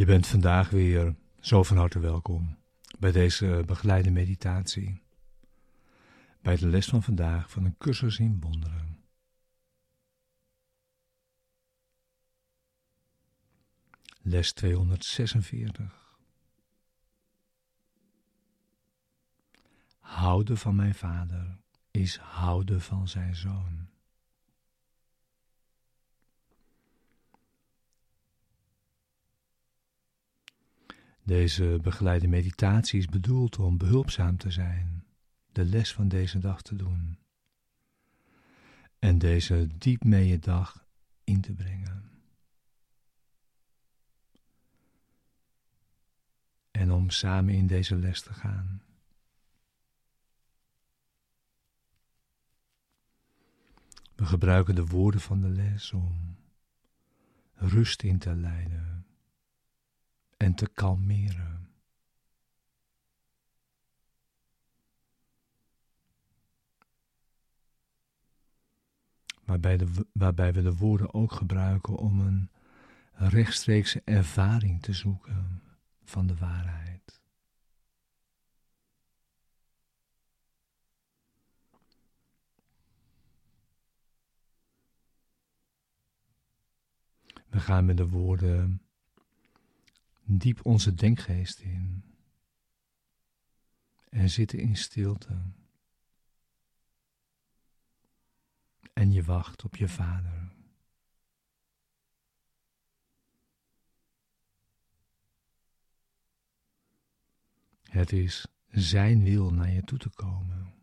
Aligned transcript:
Je 0.00 0.06
bent 0.06 0.26
vandaag 0.26 0.70
weer 0.70 1.14
zo 1.40 1.62
van 1.62 1.76
harte 1.76 1.98
welkom 1.98 2.58
bij 2.98 3.12
deze 3.12 3.62
begeleide 3.66 4.10
meditatie. 4.10 5.02
Bij 6.42 6.56
de 6.56 6.66
les 6.66 6.86
van 6.86 7.02
vandaag 7.02 7.50
van 7.50 7.64
een 7.64 7.76
cursus 7.78 8.18
in 8.18 8.40
wonderen. 8.40 9.04
Les 14.22 14.52
246. 14.52 16.18
Houden 19.98 20.58
van 20.58 20.74
mijn 20.74 20.94
vader 20.94 21.58
is 21.90 22.16
houden 22.16 22.80
van 22.80 23.08
zijn 23.08 23.36
zoon. 23.36 23.89
Deze 31.22 31.78
begeleide 31.82 32.28
meditatie 32.28 32.98
is 32.98 33.06
bedoeld 33.06 33.58
om 33.58 33.78
behulpzaam 33.78 34.36
te 34.36 34.50
zijn, 34.50 35.04
de 35.52 35.64
les 35.64 35.92
van 35.92 36.08
deze 36.08 36.38
dag 36.38 36.62
te 36.62 36.76
doen 36.76 37.18
en 39.00 39.18
deze 39.18 39.68
diep 39.78 40.04
mee 40.04 40.38
dag 40.38 40.86
in 41.24 41.40
te 41.40 41.52
brengen. 41.52 42.10
En 46.70 46.92
om 46.92 47.10
samen 47.10 47.54
in 47.54 47.66
deze 47.66 47.96
les 47.96 48.22
te 48.22 48.32
gaan. 48.32 48.82
We 54.14 54.26
gebruiken 54.26 54.74
de 54.74 54.86
woorden 54.86 55.20
van 55.20 55.40
de 55.40 55.48
les 55.48 55.92
om 55.92 56.36
rust 57.54 58.02
in 58.02 58.18
te 58.18 58.34
leiden 58.34 58.99
en 60.40 60.54
te 60.54 60.68
kalmeren. 60.68 61.68
Waarbij, 69.44 69.76
de, 69.76 70.06
waarbij 70.12 70.52
we 70.52 70.62
de 70.62 70.76
woorden 70.76 71.14
ook 71.14 71.32
gebruiken 71.32 71.96
om 71.96 72.20
een 72.20 72.50
rechtstreekse 73.12 74.02
ervaring 74.04 74.82
te 74.82 74.92
zoeken 74.92 75.62
van 76.04 76.26
de 76.26 76.36
waarheid. 76.36 77.20
We 87.48 87.60
gaan 87.60 87.84
met 87.84 87.96
de 87.96 88.08
woorden 88.08 88.82
diep 90.38 90.66
onze 90.66 90.94
denkgeest 90.94 91.58
in 91.58 92.04
en 94.08 94.30
zitten 94.30 94.58
in 94.58 94.76
stilte. 94.76 95.42
En 98.92 99.12
je 99.12 99.22
wacht 99.22 99.64
op 99.64 99.76
je 99.76 99.88
vader. 99.88 100.52
Het 107.82 108.12
is 108.12 108.46
Zijn 108.70 109.24
wil 109.24 109.52
naar 109.52 109.70
je 109.70 109.82
toe 109.82 109.98
te 109.98 110.10
komen. 110.10 110.74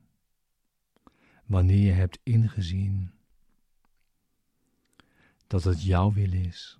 Wanneer 1.45 1.85
je 1.85 1.91
hebt 1.91 2.19
ingezien 2.23 3.11
dat 5.47 5.63
het 5.63 5.83
jouw 5.83 6.11
wil 6.11 6.33
is, 6.33 6.79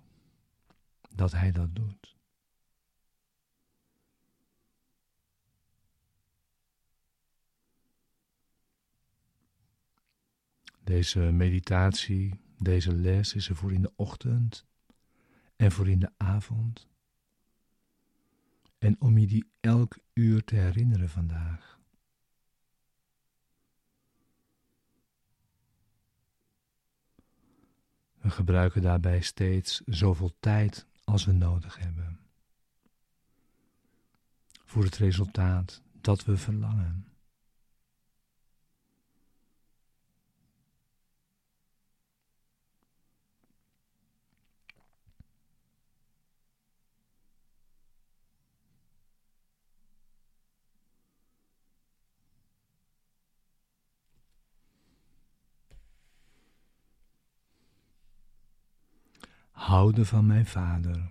dat 1.14 1.32
Hij 1.32 1.52
dat 1.52 1.74
doet. 1.74 2.17
Deze 10.88 11.20
meditatie, 11.20 12.40
deze 12.58 12.94
les 12.94 13.34
is 13.34 13.48
er 13.48 13.56
voor 13.56 13.72
in 13.72 13.82
de 13.82 13.92
ochtend 13.96 14.66
en 15.56 15.72
voor 15.72 15.88
in 15.88 15.98
de 15.98 16.12
avond. 16.16 16.88
En 18.78 19.00
om 19.00 19.18
je 19.18 19.26
die 19.26 19.50
elk 19.60 19.98
uur 20.12 20.44
te 20.44 20.54
herinneren 20.54 21.08
vandaag. 21.08 21.78
We 28.14 28.30
gebruiken 28.30 28.82
daarbij 28.82 29.20
steeds 29.20 29.82
zoveel 29.86 30.36
tijd 30.40 30.86
als 31.04 31.24
we 31.24 31.32
nodig 31.32 31.78
hebben. 31.78 32.20
Voor 34.64 34.84
het 34.84 34.96
resultaat 34.96 35.82
dat 36.00 36.24
we 36.24 36.36
verlangen. 36.36 37.17
Houden 59.58 60.06
van 60.06 60.26
mijn 60.26 60.46
vader 60.46 61.10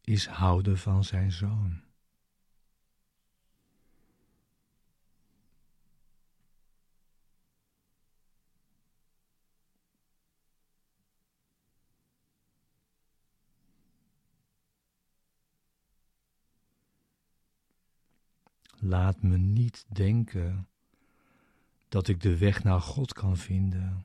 is 0.00 0.26
houden 0.26 0.78
van 0.78 1.04
zijn 1.04 1.32
zoon. 1.32 1.82
Laat 18.78 19.22
me 19.22 19.36
niet 19.36 19.84
denken 19.88 20.68
dat 21.88 22.08
ik 22.08 22.20
de 22.20 22.38
weg 22.38 22.64
naar 22.64 22.80
God 22.80 23.12
kan 23.12 23.36
vinden 23.36 24.04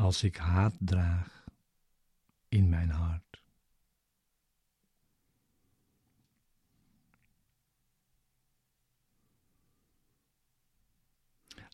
als 0.00 0.22
ik 0.22 0.36
haat 0.36 0.74
draag 0.78 1.44
in 2.48 2.68
mijn 2.68 2.90
hart. 2.90 3.42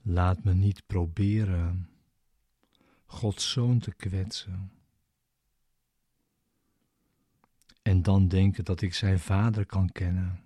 Laat 0.02 0.44
me 0.44 0.54
niet 0.54 0.86
proberen 0.86 1.90
Gods 3.04 3.50
zoon 3.50 3.78
te 3.78 3.94
kwetsen. 3.94 4.72
En 7.82 8.02
dan 8.02 8.28
denken 8.28 8.64
dat 8.64 8.80
ik 8.80 8.94
zijn 8.94 9.18
vader 9.18 9.66
kan 9.66 9.92
kennen. 9.92 10.42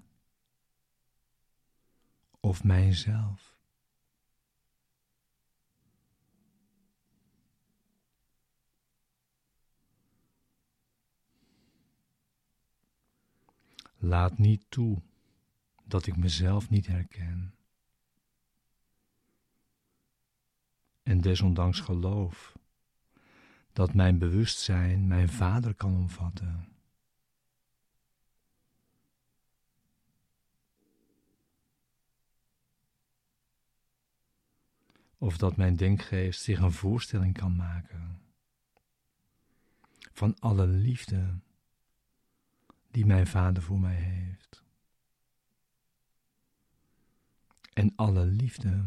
Of 2.41 2.65
mijzelf. 2.65 3.50
Laat 14.03 14.39
niet 14.39 14.65
toe 14.69 15.03
dat 15.85 16.07
ik 16.07 16.17
mezelf 16.17 16.71
niet 16.71 16.87
herken. 16.87 17.55
En 21.03 21.21
desondanks 21.21 21.81
geloof 21.81 22.59
dat 23.73 23.95
mijn 23.95 24.19
bewustzijn 24.19 25.07
mijn 25.07 25.29
vader 25.29 25.75
kan 25.75 25.95
omvatten. 25.95 26.69
Of 35.19 35.39
dat 35.39 35.57
mijn 35.57 35.77
denkgeest 35.77 36.43
zich 36.43 36.59
een 36.59 36.73
voorstelling 36.73 37.39
kan 37.39 37.57
maken 37.57 38.21
van 40.13 40.39
alle 40.39 40.67
liefde 40.67 41.39
die 42.91 43.07
mijn 43.07 43.27
vader 43.27 43.63
voor 43.63 43.81
mij 43.81 43.95
heeft. 43.95 44.65
En 47.73 47.93
alle 47.97 48.25
liefde 48.25 48.85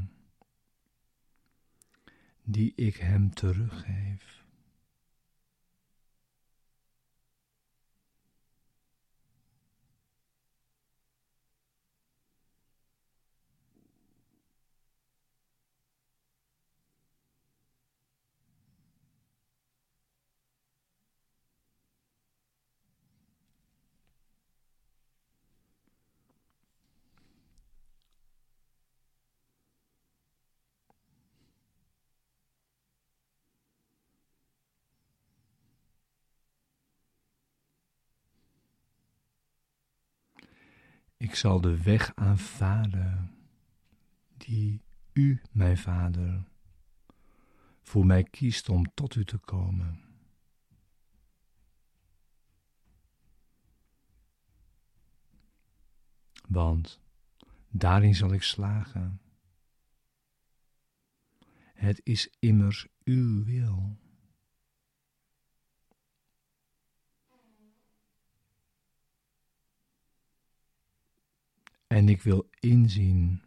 die 2.44 2.74
ik 2.76 2.96
hem 2.96 3.34
teruggeef. 3.34 4.43
Ik 41.24 41.36
zal 41.36 41.62
de 41.62 41.84
weg 41.84 42.16
aanvaarden 42.16 43.32
die 44.38 44.82
u, 45.14 45.42
mijn 45.52 45.78
vader, 45.78 46.48
voor 47.82 48.06
mij 48.06 48.24
kiest 48.24 48.70
om 48.70 48.94
tot 48.94 49.16
u 49.16 49.26
te 49.26 49.38
komen. 49.38 50.02
Want 56.48 57.00
daarin 57.70 58.16
zal 58.16 58.34
ik 58.34 58.44
slagen. 58.44 59.22
Het 61.74 62.02
is 62.04 62.36
immers 62.40 62.88
uw 63.04 63.44
wil. 63.44 63.98
En 71.94 72.10
ik 72.10 72.22
wil 72.22 72.50
inzien 72.60 73.42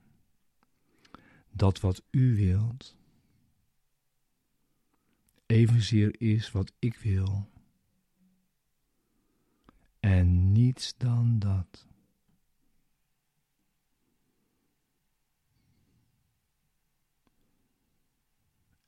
dat 1.51 1.81
wat 1.81 2.03
u 2.11 2.37
wilt 2.37 2.97
evenzeer 5.47 6.21
is 6.21 6.51
wat 6.51 6.73
ik 6.79 6.95
wil. 6.95 7.51
En 10.01 10.53
niets 10.53 10.97
dan 10.97 11.39
dat. 11.39 11.87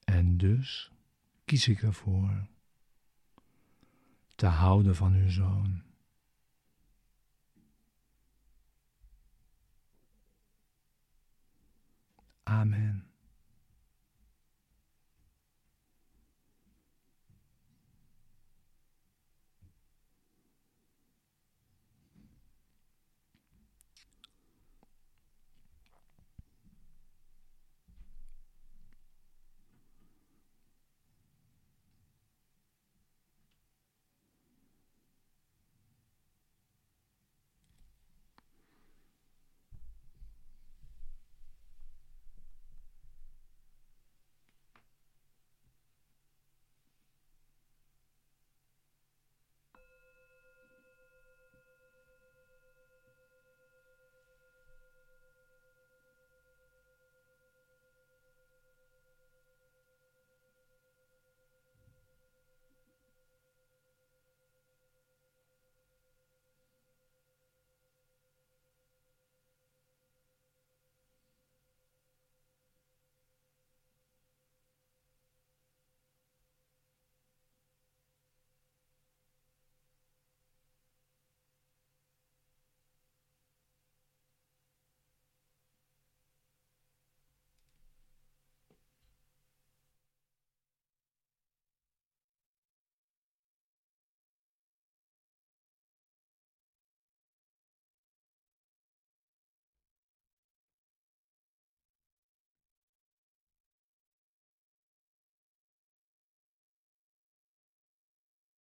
En 0.04 0.36
dus 0.36 0.92
kies 1.44 1.68
ik 1.68 1.82
ervoor 1.82 2.46
te 4.34 4.46
houden 4.46 4.96
van 4.96 5.12
uw 5.14 5.30
zoon. 5.30 5.87
Amen. 12.48 13.07